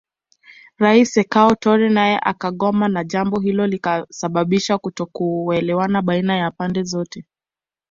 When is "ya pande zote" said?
6.37-7.25